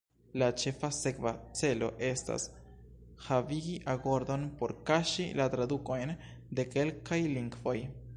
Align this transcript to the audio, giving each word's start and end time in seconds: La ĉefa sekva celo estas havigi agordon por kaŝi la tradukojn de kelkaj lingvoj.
La 0.41 0.45
ĉefa 0.61 0.87
sekva 0.99 1.33
celo 1.59 1.89
estas 2.07 2.45
havigi 3.25 3.75
agordon 3.93 4.47
por 4.63 4.73
kaŝi 4.91 5.27
la 5.41 5.47
tradukojn 5.57 6.15
de 6.61 6.67
kelkaj 6.73 7.21
lingvoj. 7.37 7.77